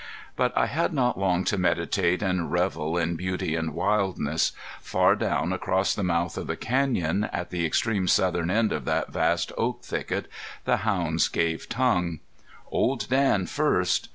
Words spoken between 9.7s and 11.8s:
thicket, the hounds gave